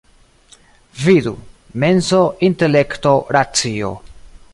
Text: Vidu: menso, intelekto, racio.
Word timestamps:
Vidu: 1.01 1.33
menso, 1.83 2.21
intelekto, 2.49 3.13
racio. 3.39 3.93